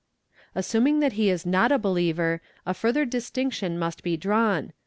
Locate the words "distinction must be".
3.05-4.17